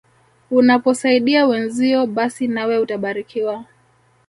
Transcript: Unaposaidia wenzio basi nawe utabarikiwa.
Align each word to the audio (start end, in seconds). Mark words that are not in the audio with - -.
Unaposaidia 0.51 1.47
wenzio 1.47 2.07
basi 2.07 2.47
nawe 2.47 2.77
utabarikiwa. 2.77 3.65